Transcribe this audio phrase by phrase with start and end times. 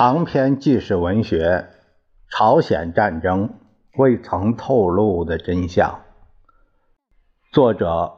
[0.00, 1.68] 长篇纪实文学
[2.34, 3.58] 《朝鲜战争
[3.98, 5.90] 未曾透露的真相》，
[7.52, 8.14] 作者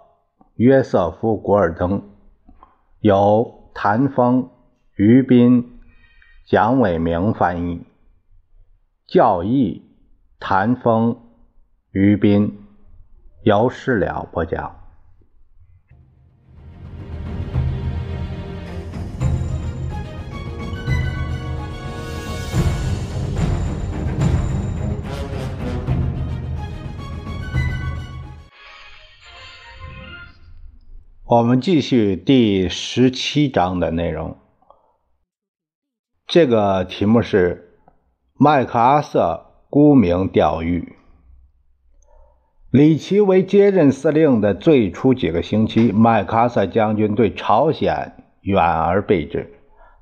[0.55, 2.05] 约瑟夫·古尔登，
[3.00, 4.50] 由谭峰、
[4.95, 5.81] 于斌、
[6.46, 7.85] 蒋伟明翻译，
[9.09, 9.83] 教义
[10.39, 11.21] 谭峰、
[11.91, 12.64] 于斌，
[13.43, 14.82] 由事了播讲。
[31.35, 34.36] 我们继续第十七章的内容。
[36.27, 37.78] 这个题目是
[38.34, 40.95] 麦克阿瑟沽名钓誉。
[42.70, 49.55] 李奇微接任司令的最初几个星期，麦克阿瑟将军对朝鲜远而备之。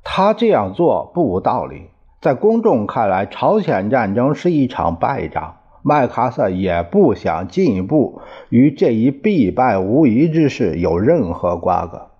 [0.03, 1.91] 他这样做不无道理。
[2.21, 5.60] 在公众看来，朝鲜战争是一场败仗。
[5.83, 12.11] 麦克阿瑟也不想进一步与这一必败无疑之事有任何瓜葛。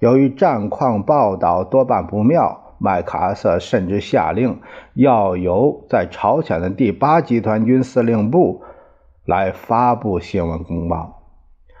[0.00, 4.60] 由于战况报道多半不妙，麦克阿瑟甚至下令
[4.94, 8.62] 要由在朝鲜的第八集团军司令部
[9.24, 11.22] 来发布新闻公报，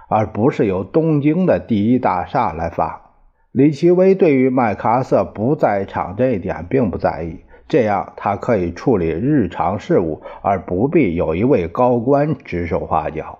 [0.08, 3.02] 而不是由东京的第一大厦来发。
[3.50, 7.40] 李奇微对于麦克阿瑟不在场这一点并不在意。
[7.66, 13.38] 这样，他可以处理日常事务，而不必有一位高官指手画脚。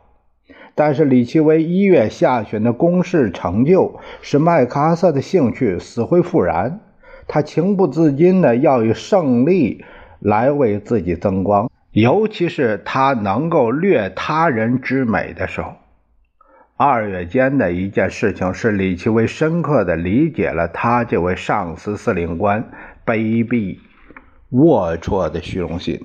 [0.75, 6.81] 但是，李奇微一月下旬的攻势成就使麦克阿瑟的兴趣死灰复燃。
[7.29, 9.85] 他情不自禁地要以胜利
[10.19, 15.75] 来为自己增光，尤其是他能够掠他人之美的时候。
[16.77, 22.69] 二月间的一件事情是李奇微深刻地理解了他这位上司司令官
[23.07, 23.79] 卑鄙。
[24.55, 26.01] 龌龊的虚荣心。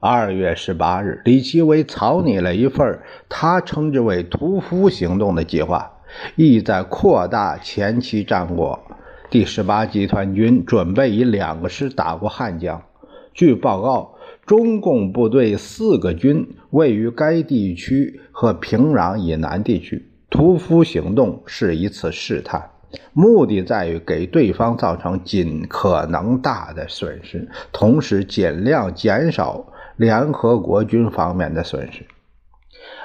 [0.00, 5.98] 二月十八日，李奇微草拟了一份他称之为“屠夫行动”的计划，
[6.34, 8.80] 意在扩大前期战果。
[9.28, 12.82] 第十八集团军准备以两个师打过汉江。
[13.34, 14.14] 据报告，
[14.46, 20.08] 中共部队四个军位于该地区和平壤以南地区。
[20.30, 22.70] 屠夫行动是一次试探。
[23.12, 29.66] 目的在于给对方造成尽可能大的损失，同时尽量减少
[29.96, 32.04] 联合国军方面的损失。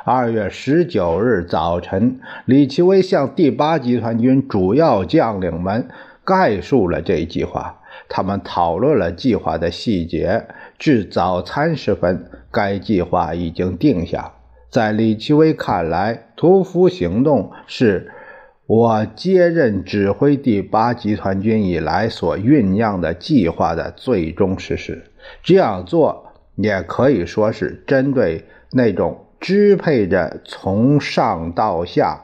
[0.04, 5.88] 二月十九日早晨，李奇微向第八集团军主要将领们
[6.24, 7.82] 概述了这一计划。
[8.08, 10.48] 他们讨论了计划的细节。
[10.80, 14.34] 至早餐时分，该计划已经定下。
[14.72, 18.12] 在李奇微看来，屠夫行动是。
[18.70, 25.06] 我接任指挥第八集团军以来所酝酿的计划的最终实施，
[25.42, 32.22] 这样做也可以说是针对那种支配着从上到下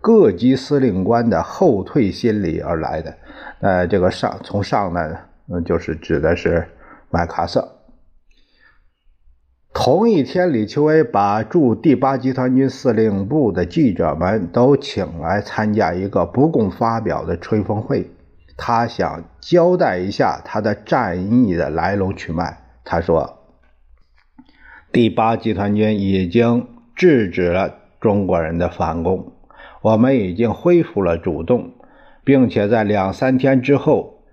[0.00, 3.12] 各级司令官的后退心理而来的。
[3.58, 5.18] 呃，这个上从上呢，
[5.52, 6.64] 嗯，就是指的是
[7.10, 7.77] 麦克瑟。
[9.80, 18.10] 同一天，李奇微把驻第八集团军司令部的记者们都请来参加一个不共发表的吹风会。
[18.56, 22.58] 他想交代一下他的战役的来龙去脉。
[22.84, 23.38] 他说
[24.90, 29.32] ：“第八集团军已经制止了中国人的反攻，
[29.82, 31.70] 我们已经恢复了主动，
[32.24, 34.24] 并且在两三天之后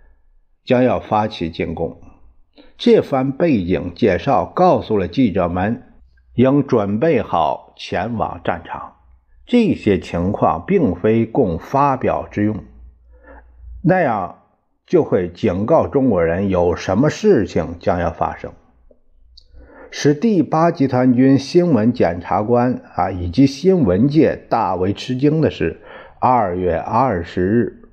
[0.66, 2.00] 将要发起进攻。”
[2.78, 5.84] 这番背景介绍告诉了记者们，
[6.34, 8.96] 应准备好前往战场。
[9.46, 12.58] 这些情况并非供发表之用，
[13.82, 14.40] 那样
[14.86, 18.52] 就会警告中国人有什么事情将要发生。
[19.90, 25.80] 使第八集团军新闻检察官啊以及新闻界大为吃惊的是，
[26.20, 27.84] 二月二十日，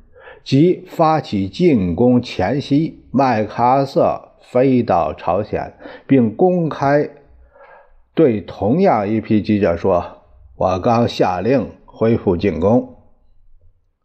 [0.43, 4.32] 即发起进攻前夕，麦克阿瑟。
[4.53, 5.73] 飞到朝鲜，
[6.07, 7.09] 并公开
[8.13, 10.19] 对同样一批记者说
[10.57, 12.97] ：“我刚下令恢复进攻。”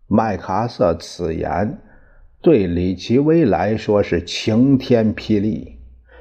[0.07, 1.79] 麦克阿瑟此言
[2.41, 5.79] 对李奇微来说是晴天霹雳。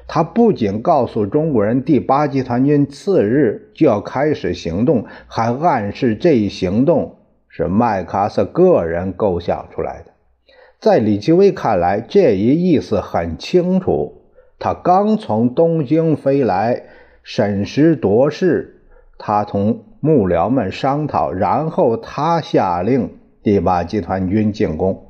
[0.09, 7.15] 他不仅告诉中国人第八集团军次日就要开始行动，还暗示这一行动
[7.47, 10.11] 是麦克阿瑟个人构想出来的。
[10.79, 14.16] 在李奇微看来，这一意思很清楚。
[14.59, 16.83] 他刚从东京飞来
[17.21, 18.81] 审时度势，
[19.17, 23.11] 他同幕僚们商讨，然后他下令
[23.43, 25.07] 第八集团军进攻，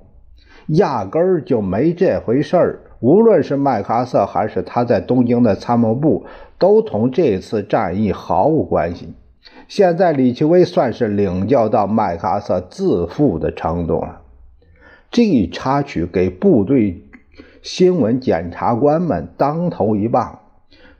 [0.68, 2.82] 压根儿就没这回事儿。
[3.00, 6.26] 无论是麦克阿瑟还是他在东京的参谋部，
[6.58, 9.14] 都同这次战役毫无关系。
[9.68, 14.22] 现在李奇微算是领教到麦克阿瑟自负的程度了。
[15.12, 17.04] 这一插曲给部队
[17.62, 20.40] 新闻检察官们当头一棒。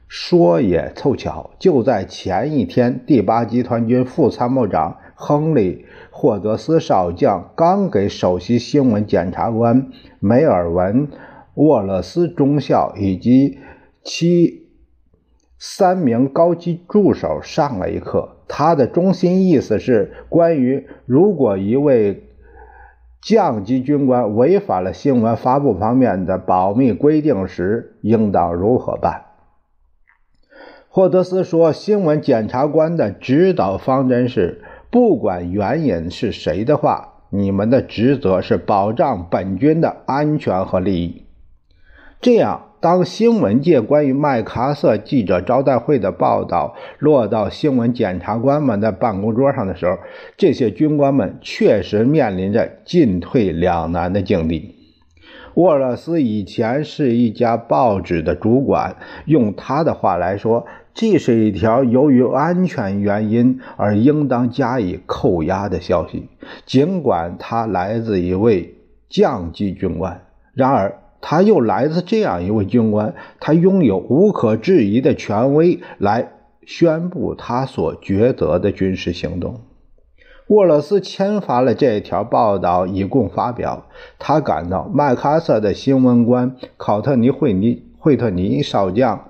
[0.08, 5.74] 说也凑巧，就在前一天，第八集团军副参谋长亨利·
[6.10, 11.08] 霍德斯少将刚给首席新闻检察官梅尔文·
[11.54, 13.58] 沃勒斯中校以及
[14.02, 14.68] 其
[15.58, 18.36] 三名高级助手上了一课。
[18.48, 22.27] 他的中心意思是关于如果一位
[23.20, 29.24] 降级军官违反了新闻发布方面的保密规定时，应当如何办。
[30.88, 41.26] 霍德斯说：“新闻检察官的指导方针是，不管原因是谁的话，你们的职责是保障本军的安全和利益。
[42.20, 49.98] 这样，当新闻界关于麦克阿瑟记者招待会的报道落到新闻检察官们的办公桌上的时候，
[50.36, 54.76] 这些军官们确实面临着进退两难的境地。”
[55.54, 58.94] 沃勒斯以前是一家报纸的主管，
[59.24, 60.64] 用他的话来说，
[60.94, 66.28] 这是一条由于安全原因而应当加以扣押的消息。
[66.64, 68.76] 尽管他来自一位
[69.08, 70.20] 降级军官，
[70.54, 76.32] 然而他又来自这样一位军官，他拥有无可置疑的权威来
[76.64, 79.60] 宣布他所抉择的军事行动。
[80.48, 83.86] 沃勒斯签发了这条报道，以供发表。
[84.18, 89.26] 他感到麦克阿瑟的新闻官考特尼·惠尼惠特尼少将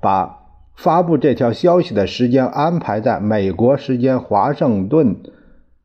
[0.00, 0.38] 把
[0.76, 5.16] 发布这条消息的时间安排在美国时间华盛顿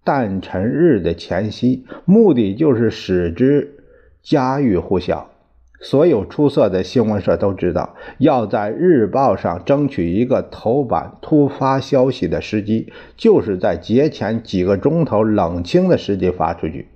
[0.03, 3.79] 诞辰日的前夕，目的就是使之
[4.21, 5.31] 家喻户晓。
[5.81, 16.87] 所有出色的新闻社都知道，要在日报上争取一个头版突发消息的时机，就是在节前几个钟头冷清的时机发出去。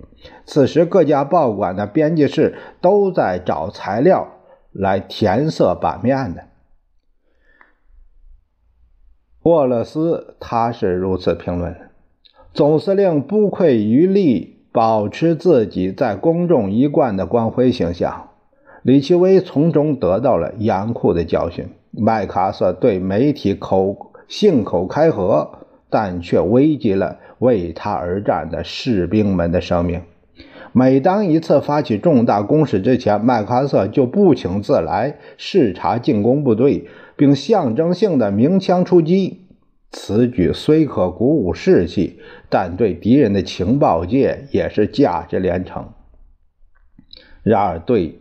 [0.44, 4.28] 此时，各家报馆的编辑室都在找材料
[4.72, 6.42] 来填色版面呢。
[9.42, 11.74] 沃勒斯他是如此评论：
[12.52, 18.29] 总司令不愧于力，保持自己在公众一贯的光辉形象。
[18.82, 21.68] 李奇微从中得到了严酷的教训。
[21.92, 30.02] 麦克阿瑟对媒体口信口开河，但却危及了为他而战的士兵们的生命。
[30.72, 36.86] 每当一次发起重大攻势之前，麦克阿瑟就不请自来视察进攻部队，
[37.16, 39.48] 并象征性的鸣枪出击。
[39.90, 45.88] 此举虽可鼓舞士气，但对敌人的情报界也是价值连城。
[47.42, 48.19] 然而对。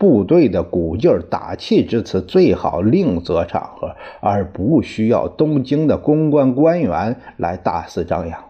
[0.00, 8.44] 部队的鼓劲儿、打气之词最好另择场合，而不需要东京的公关官员来大肆张扬。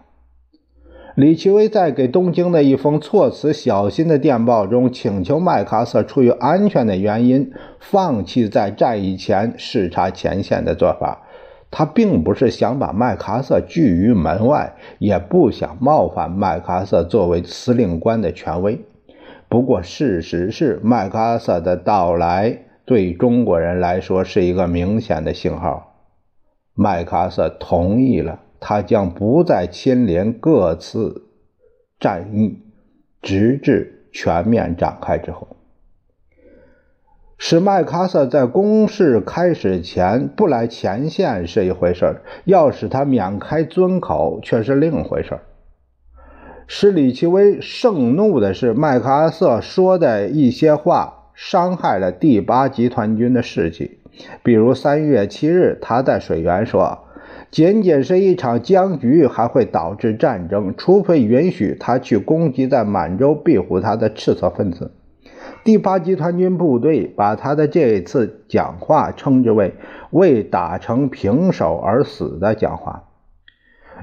[1.13, 7.51] 李奇微在给东京的一封措辞小心的电报中，请求麦克阿瑟出于安全的原因，
[7.81, 11.23] 放弃在战役前视察前线的做法。
[11.69, 18.79] 他并不是想把麦克阿瑟拒于门外，也不想冒犯麦克阿瑟作为司令官的权威。
[19.51, 25.93] 不过，事实是，麦克阿瑟的到来对中国人来说是一个明显的信号。
[26.73, 31.23] 麦克阿瑟同意了，他将不再亲临各次
[31.99, 32.59] 战役，
[33.21, 35.57] 直至全面展开之后。
[37.37, 45.37] 使麦克阿瑟在攻势开始前不来前线是一回事要使他免开尊口却是另一回事
[46.73, 53.99] 使李奇微盛怒的是，麦克阿瑟说的一些话伤害了第八集团军的士气。
[54.41, 56.99] 比如三月七日，他在水源说
[57.51, 64.91] ：“仅仅是一场僵局，还会导致战争，除非允许他去攻击在满洲庇护他的赤色分子。”
[65.65, 69.73] 第八集团军部队把他的这一次讲话称之为
[70.11, 73.03] “为打成平手而死的讲话”。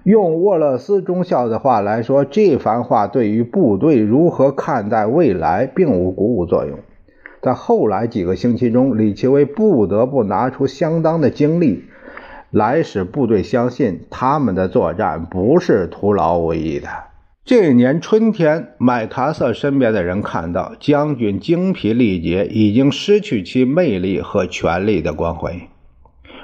[0.05, 6.79] 用沃勒斯中校的话来说，这番话对于部队如何看待未来并无鼓舞作用。
[7.43, 11.85] 在后来几个星期中，李奇微不得不拿出相当的精力
[12.51, 16.89] 来使部队相信他们的作战不是徒劳无益的。
[17.45, 25.63] 这一年春天，麦克阿瑟身边的人看到将军精疲力竭，已经失去其魅力和权力的光辉。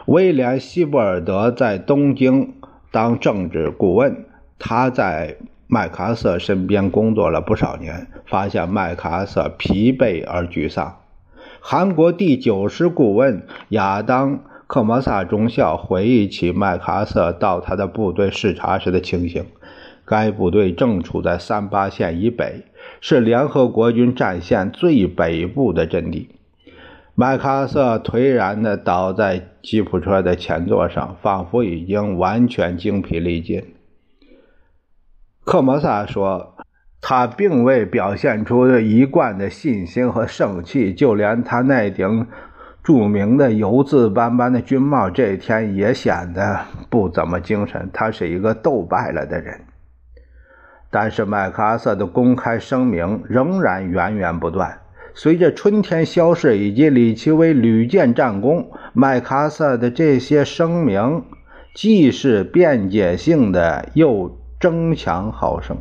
[0.07, 2.55] 威廉·希伯尔德在东京。
[2.95, 4.25] 当政治顾问，
[4.57, 5.37] 他在
[5.67, 11.01] 麦克阿瑟身边工作了不少年，发现麦克阿瑟疲惫而沮丧。
[11.59, 14.37] 韩国第九师顾问亚当·
[14.69, 19.45] 克莫萨中校回忆起麦克阿瑟到他的部队视察时的情形。
[20.05, 22.63] 该部队正处在三八线以北，
[23.01, 26.29] 是联合国军战线最北部的阵地。
[27.17, 33.75] 麦克阿瑟颓然地倒在吉普车的前座上，仿佛已经完全精疲力尽。
[35.45, 36.57] 克莫萨说
[37.01, 42.27] ：“他并未表现出一贯的信心和盛气，就连他那顶
[42.83, 47.89] 著名的油渍斑斑的军帽，这一天也显得不怎么精神。
[47.93, 49.61] 他是一个斗败了的人。”
[50.91, 54.81] 但是麦克阿瑟的公开声明仍然源源不断。
[55.17, 61.23] 随着春天消逝以及李奇微屡建战功，麦克阿瑟的这些声明
[61.73, 65.77] 既是辩解性的，又争强好胜。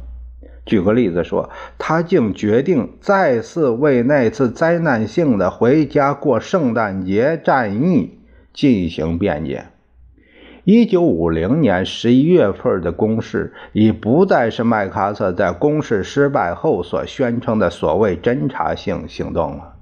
[0.65, 8.19] 举个例子说，他竟决定再次为那次灾难性的回家过圣诞节战役
[8.53, 9.65] 进行辩解。
[10.65, 19.73] 一九五零年十一月份的攻势已不再是麦克阿瑟在攻势失败后所宣称的所谓侦察性行动了。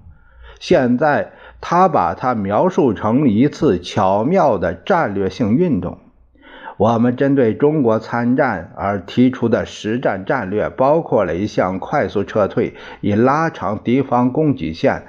[0.60, 6.00] 现在，他把它描述成一次巧妙的战略性运动。
[6.78, 15.04] 我们针对中国参战而提出的实战战略，包括了一项快速撤退，以拉长敌方供给线。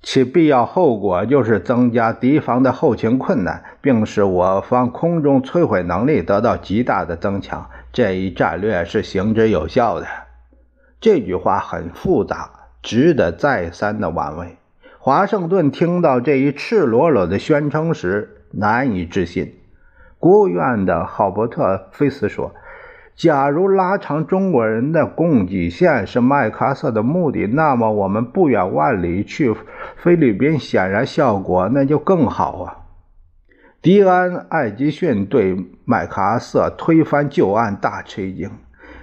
[0.00, 7.68] 其必要后果就是增加敌方的后勤困难，并使我方空中摧毁能力得到极大的增强。
[7.92, 10.06] 这一战略是行之有效的。
[11.00, 12.50] 这句话很复杂，
[12.82, 14.56] 值得再三的玩味。
[14.98, 19.58] 华盛顿听到这一赤裸裸的宣称时难以置信。
[20.18, 21.62] 国务院的郝伯特·
[21.92, 22.54] 菲斯说。
[23.18, 29.52] 假如拉长中国人的供给线是麦克阿瑟的目的，那么我们不远万里去
[29.96, 32.76] 菲律宾，显然效果那就更好啊！
[33.82, 38.52] 迪安·艾吉逊对麦克阿瑟推翻旧案大吃一惊，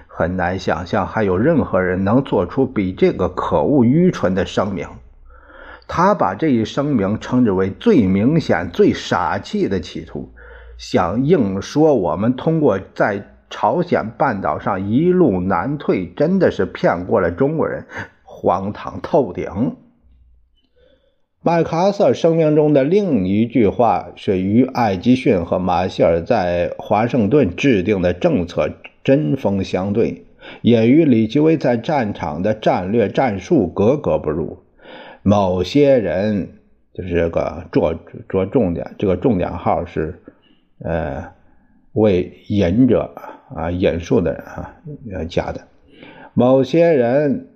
[0.06, 4.88] 很难想象还有任何人能做出比这个可恶愚蠢的声明。
[5.86, 10.32] 他把这一声明称之为最明显、最傻气的企图，
[10.78, 13.35] 想硬说我们通过在。
[13.50, 17.86] 朝鲜半岛上一路南退，真的是骗过了中国人，
[18.22, 19.76] 荒唐透顶。
[21.42, 28.68] 麦克阿瑟声明中的另一句话是与艾吉逊和马歇尔在华盛顿制定的政策
[29.04, 30.24] 针锋相对，
[30.62, 34.58] 也与李奇微在战场的战略战术格格不入。
[35.22, 36.48] 某些人
[36.92, 37.94] 就是这个着
[38.28, 40.20] 着重点，这个重点号是
[40.84, 41.32] 呃
[41.92, 43.14] 为隐者。
[43.54, 44.76] 啊，引述的人啊，
[45.12, 45.68] 呃假的。
[46.34, 47.48] 某些人，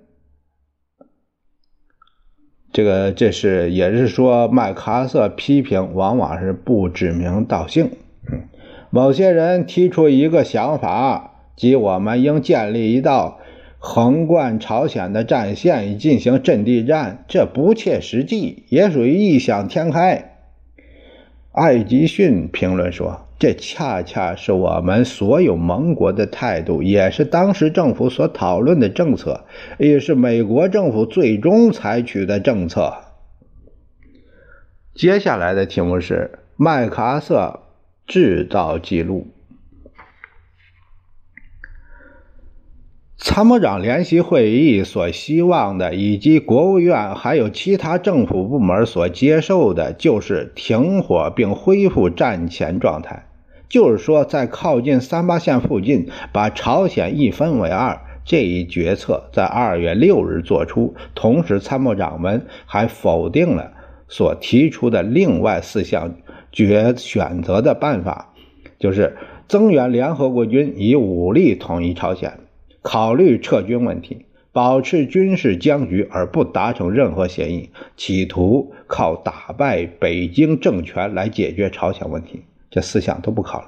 [2.71, 7.91] 这个这是也是说，麦克阿瑟批评往往是不指名道姓。
[8.31, 8.47] 嗯，
[8.89, 13.39] 某些人提出一个想法，即我们应建立一道
[13.77, 20.37] 横贯朝鲜的战线以进行阵地战，这不切实际，也属于异想天开。
[21.51, 23.27] 艾吉逊评论说。
[23.41, 29.45] 这恰恰是我们所有盟国的态度，也是当时政府所讨论的政策，
[29.79, 32.93] 也是美国政府最终采取的政策。
[34.93, 37.61] 接下来的题目是麦克阿瑟
[38.05, 39.25] 制造记录。
[43.17, 53.29] 参谋长联席会议所希望的，以及国务院还有其他政府部门所接受的，就是停火并恢复战前状态。
[53.71, 60.93] 就是说，在靠近三八线附近把朝鲜一分为二这一决策，在二月六日做出。
[61.15, 63.71] 同时，参谋长们还否定了
[64.09, 66.15] 所提出的另外四项
[66.51, 68.33] 决选择的办法，
[68.77, 69.15] 就是
[69.47, 72.39] 增援联合国军以武力统一朝鲜。
[72.81, 83.67] 考虑撤军问题，保持军事僵局而不达成任何协议，企图靠打败北京政权来解决朝鲜问题，这四项都不考虑。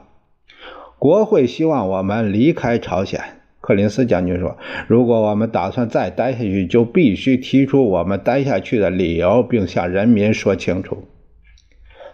[0.97, 3.21] 国会希望我们离开朝鲜。
[3.61, 4.57] 克林斯将军说
[4.89, 11.07] ：“如果我们打算再待下去，就必须提出我们待下去的理由，并向人民说清楚。”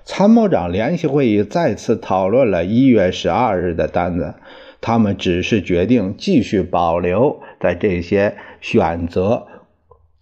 [0.05, 4.35] 参谋长联席会议再次讨论了一月十二日的单子。
[4.81, 9.45] 他们只是决定继续保留在这些选择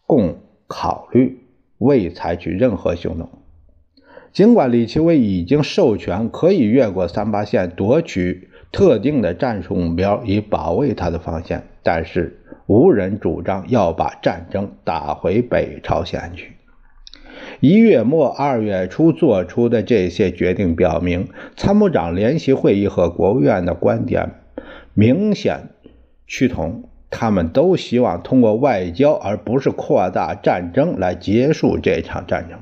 [0.07, 1.43] 供考虑，
[1.77, 3.29] 未采取任何行动。
[4.37, 16.51] 尽管李奇微已经授权可以越过三八线夺取特定的战术目标以保卫他的防线，但是无人主张要把战争打回北朝鲜去。
[17.61, 24.33] 一月末二月初做出的这些决定表明，参谋长联席会议和国务院的观点
[24.93, 25.69] 明显
[26.27, 26.83] 趋同。
[27.09, 32.59] 他们都希望通过外交，而不是扩大战争来结束这场战争。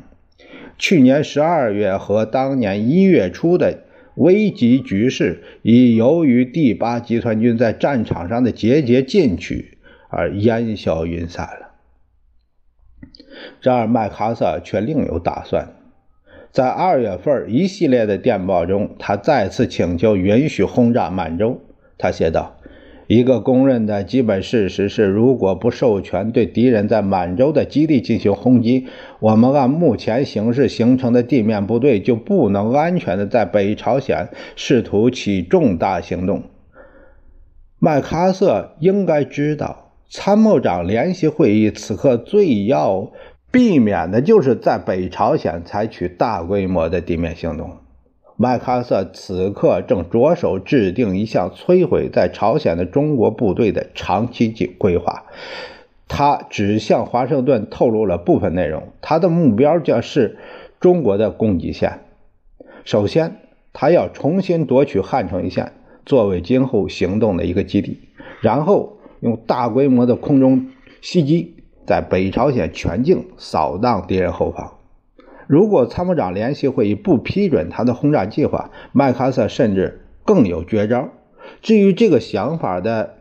[0.77, 3.79] 去年十二月和当年一月初的
[4.15, 9.77] 危急局势，已由于第八集团军在战场上的节节进取
[10.09, 11.71] 而烟消云散了。
[13.61, 15.73] 然而，麦克阿瑟却另有打算。
[16.51, 21.61] 在二月份一系列的电报中，他再次请求允许轰炸满洲。
[21.97, 22.54] 他写道。
[23.07, 28.87] 一个公认的基本事实是，如果不授权对敌人在满洲的基地进行轰击，
[29.19, 36.43] 我们按目前形势形成的地面部队就不能安全的在北朝鲜试图起重大行动。
[37.77, 43.11] 麦克阿瑟应该知道，参谋长联席会议此刻最要
[43.51, 47.69] 避免的就是在北朝鲜采取大规模的地面行动。
[48.37, 55.23] 麦克阿瑟此刻正着手制定一项摧毁在朝鲜的中国部队的长期计规划。
[56.07, 58.89] 他只向华盛顿透露了部分内容。
[59.01, 60.37] 他的目标将是
[60.79, 62.01] 中国的供给线。
[62.83, 63.37] 首先，
[63.73, 65.71] 他要重新夺取汉城一线，
[66.05, 67.99] 作为今后行动的一个基地。
[68.41, 70.67] 然后，用大规模的空中
[71.01, 71.55] 袭击，
[71.87, 74.73] 在北朝鲜全境扫荡敌人后方。
[75.47, 81.09] 如果参谋长联席会议不批准他的轰炸计划，麦克阿瑟甚至更有绝招。
[81.61, 83.15] 至于这个想法的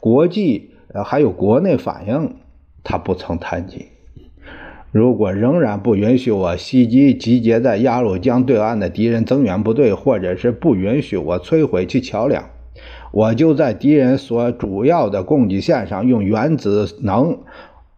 [0.00, 0.70] 国际
[1.04, 2.36] 还有国内反应，
[2.82, 3.86] 他不曾谈及。
[4.92, 12.48] 如果仍然不允许我袭击集结在鸭绿江对岸的敌人增援部队，或者是不允许我摧毁其桥梁，
[13.12, 17.40] 我就在敌人所主要的供给线上用原子能。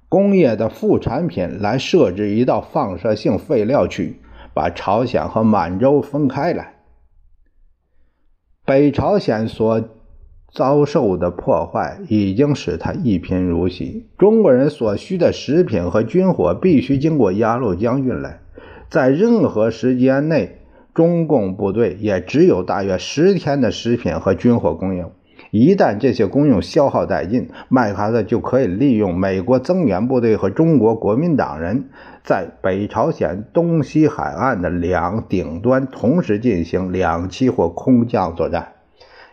[0.08, 4.20] 工业的副产品来设置一道放射性废料区，
[4.54, 6.76] 把朝鲜和满洲分开来。
[8.64, 9.82] 北朝鲜所
[10.50, 14.08] 遭受的破坏已经使他一贫如洗。
[14.16, 18.40] 中国人所需的食品和军火必须经过鸭绿江运来，
[18.88, 20.58] 在任何时间内，
[20.94, 25.10] 中共部队也只有大约十天的食品和军火供应。
[25.50, 31.88] 一旦这些公用消耗殆尽，麦克阿瑟就可以利用美国增援部队和中国国民党人
[32.22, 38.72] 在北朝鲜东西海岸的两顶端同时进行两栖或空降作战，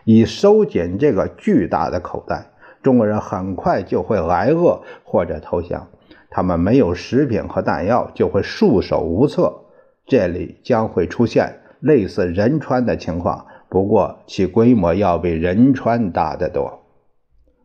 [0.04, 2.46] 以收紧这个巨大的口袋。
[2.82, 5.88] 中国人很快就会挨饿或者投降，
[6.30, 9.52] 他们没有食品和弹药，就会束手无策。
[10.06, 13.46] 这里将会出现类似仁川的情况。
[13.68, 16.82] 不过，其规模要比仁川大得多。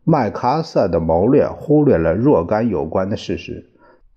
[0.04, 3.70] 麦克阿瑟的谋略忽略了若干有关的事实。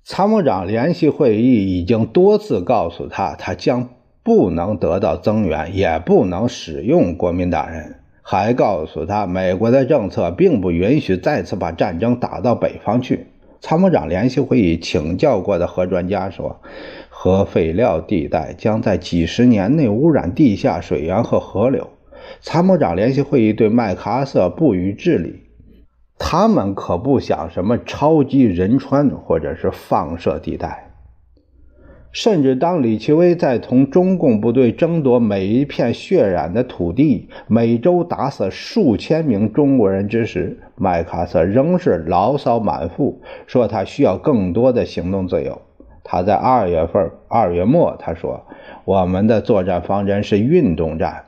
[0.03, 3.89] 参谋长联席会议已经多次告诉他，他将
[4.23, 13.27] 不能得到增援，也不能使用国民党人，还告诉他，美国的政策并不允许再次把战争打到北方去。
[13.61, 16.59] 参谋长联席会议请教过的核专家说。
[17.25, 21.89] 核废料地带将在几十年内污染地下水源和河流。
[22.39, 25.41] 参谋长联席会议对麦克阿瑟不予置理，
[26.19, 30.91] 他们可不想什么超级仁川或者是放射地带。
[32.11, 45.59] 甚至当李奇微在同中共部队争夺每一片血染的土地，每周打死数千名中国人之时，麦克阿瑟仍是牢骚满腹，说他需要更多的行动自由。
[46.07, 48.45] 他在二月份二月末他说
[48.85, 51.25] ：“我们的作战方针是运动战，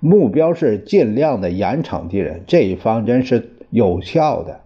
[0.00, 2.42] 目标是尽量的严惩敌人。
[2.48, 4.60] 这一方针是有效的，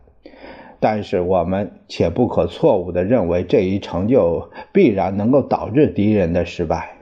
[0.80, 6.96] 但是我们且不可错误的认为这一成就必然能够导致敌人的失败。”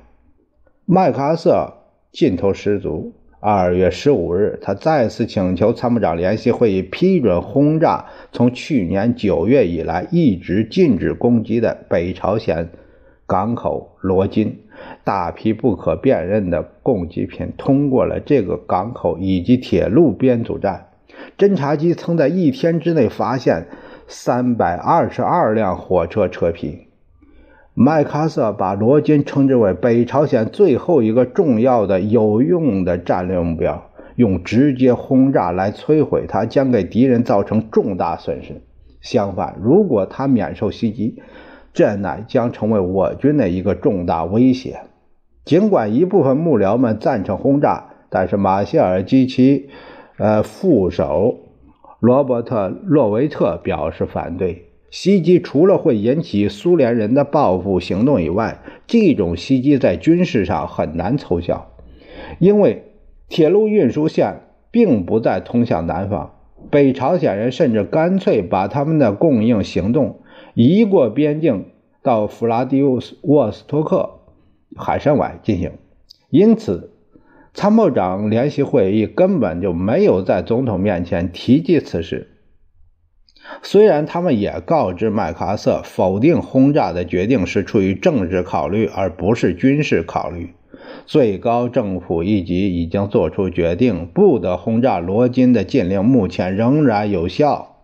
[0.85, 1.75] 麦克阿瑟
[2.11, 3.13] 劲头十足。
[3.43, 12.69] 二月十五日，他再次请求参谋长联席会议批准轰炸从去年九月以来一直禁止攻击的北朝鲜
[13.27, 14.59] 港口罗金。
[15.05, 20.89] 大批不可辨认的供给品通过了这个港口以及铁路编组站。
[21.39, 23.69] 侦察机曾在一天之内发现
[24.07, 26.90] 三百二十二辆火车车皮。
[27.83, 38.61] 麦克阿瑟把罗军称之为北朝鲜最后一个重要的有用的战略目标，用直接轰炸来摧毁它将给敌人造成重大损失。
[39.01, 41.23] 相反，如果他免受袭击，
[41.73, 44.81] 这乃将成为我军的一个重大威胁。
[45.47, 49.71] 尽管一部分幕僚们赞成轰炸，但是马歇尔及其
[50.19, 51.35] 呃副手
[51.99, 54.70] 罗伯特·洛维特表示反对。
[54.91, 61.71] 袭击除了会引起苏联人的报复行动以外，这种袭击在军事上很难奏效，
[62.39, 62.85] 因为
[63.29, 66.35] 铁路运输线并不在通向南方。
[66.71, 70.21] 北朝鲜人甚至干脆把他们的供应行动
[70.55, 71.67] 移过边境
[72.03, 74.11] 到弗拉迪沃斯托克
[74.77, 75.73] 海参崴进行，
[76.29, 76.93] 因此
[77.55, 82.30] 参谋长联席会议根本就没有在总统面前提及此事。
[83.63, 90.55] 虽然他们也告知麦克阿瑟，否定轰炸的决定是出于政治考虑，而不是军事考虑。
[91.07, 97.77] 最高政府一级已经做出决定，不得轰炸罗金的禁令目前仍然有效。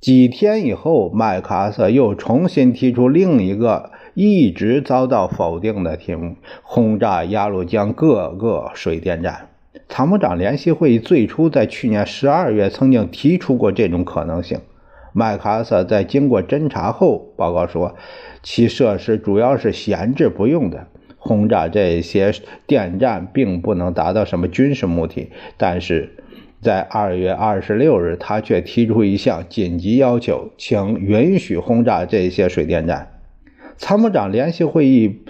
[0.00, 9.47] 几天以后，麦克阿瑟又重新提出另一个一直遭到否定的题目：轰炸鸭绿江各个水电站。
[9.86, 14.60] 参谋长联席会议最初在去年十二月曾经提出过这种可能性。
[15.12, 17.94] 麦克阿瑟在经过侦查后报告说，
[18.42, 20.86] 其设施主要是闲置不用的，
[21.18, 22.32] 轰炸这些
[22.66, 25.30] 电站并不能达到什么军事目的。
[25.56, 26.16] 但是
[26.62, 33.20] 在二月二十六日，他却提出一项紧急要求，请允许轰炸这些水电站。
[33.76, 35.20] 参谋长联席会议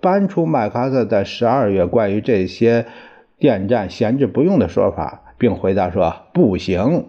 [0.00, 2.86] 搬出麦克阿瑟在十二月关于这些。
[3.38, 7.06] 电站闲置不用的说法，并回答说不行。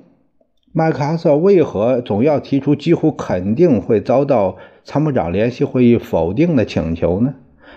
[0.73, 7.35] 麦克阿瑟为何总要提出几乎肯定会遭到参谋长联席会议否定的请求呢？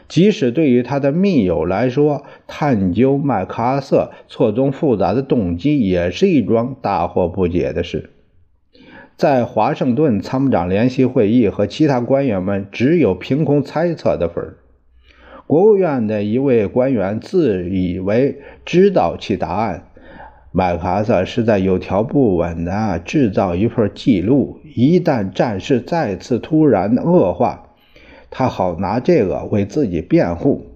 [0.08, 8.10] 即使对于他的密友来说，探究麦克阿瑟错综复杂的动机也是一桩大惑不解的事。
[9.16, 14.56] 在华盛顿，参谋长联席会议和其他官员们只有凭空猜测的份儿。
[15.48, 19.84] 国务院的一位官员自以为知道其答案。
[20.52, 27.70] 麦克阿瑟是在有条不紊地制造一份记录，一旦战事再次突然恶化，
[28.28, 30.66] 他好拿这个为自己辩护。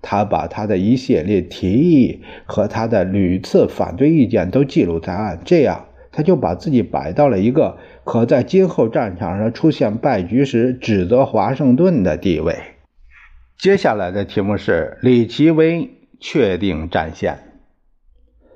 [0.00, 12.54] 他把他的一系列提议和他的屡次反对意见都记录在案，这样他就把自己摆到了一个可在今后战场上出现败局时指责华盛顿的地位。
[13.62, 17.38] 接下来的题目是李奇微确定战线。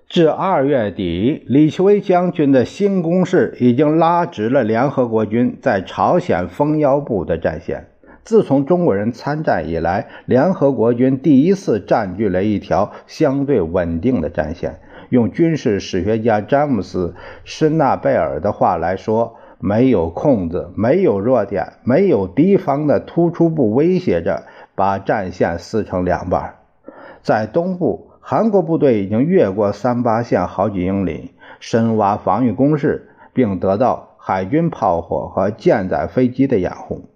[0.08, 7.86] 至二月底，李奇微将军的新攻势已经拉直了联合国军在朝鲜封腰部的战线。
[8.24, 14.80] 自从中国人参战以来，联合国军第一次占据了一条相对稳定的战线。
[15.10, 17.14] 用军事史学家詹姆斯·
[17.44, 24.42] 施纳贝尔的话来说，没有空子，没有弱点，没有敌方的突出部威胁着。
[24.76, 26.56] 把战线撕成两半，
[27.22, 37.08] 在东部，韩国部队已经越过三八线好几英里，深挖防御工事，并得到海军炮火和舰载飞机的掩护。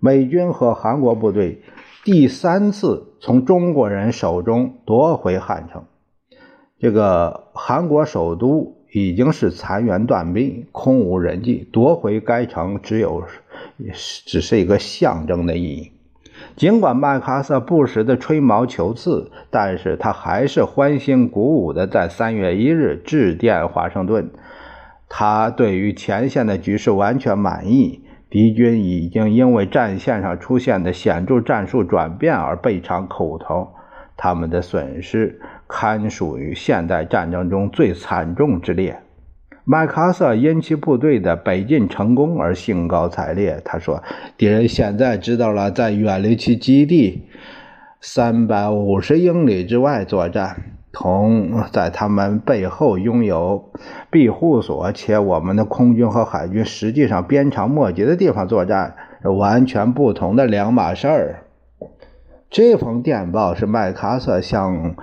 [0.00, 1.62] 美军和韩国部队
[2.04, 5.84] 第三次从中国人手中夺回汉城，
[6.78, 13.24] 这个韩国首都已经是残垣断壁，空无人迹，夺回该城只有
[14.26, 15.92] 只是一个象征的意义。
[16.54, 24.30] 尽管麦克阿瑟不时地吹毛求疵，但是他还是欢欣鼓舞地在三月一日致电华盛顿。
[25.08, 33.72] 他对于前线的局势完全满意，敌军已经因为战线上出现的显著战术转变而备尝苦头，
[34.16, 39.00] 他们的损失堪属于现代战争中最惨重之列。
[39.68, 43.60] 麦克阿瑟因其部队的北进成功而兴高采烈。
[43.64, 44.00] 他说
[44.38, 47.26] ：“敌人现在知道了，在远离其基地
[48.00, 50.56] 三百五十英里之外作战，
[50.92, 53.72] 同在他们背后拥有
[54.08, 61.42] 庇护所且我们的空军和海军实际上鞭长莫及的地方作战，是完全不同的两码事儿。”
[62.48, 64.94] 这封电报是麦克阿瑟向。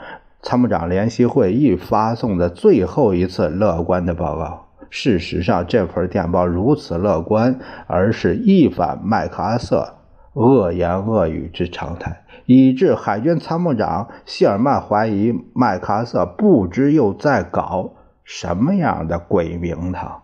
[0.43, 4.67] 参谋长联席会议发送的最后一次乐观的报告。
[4.89, 9.95] 事实上，这份电报如此乐观，而是一反麦克阿瑟
[10.33, 17.93] 恶言恶语之常态，以致海军参谋长谢尔曼怀疑麦克阿瑟不知又在搞
[18.25, 20.22] 什么样的鬼名堂。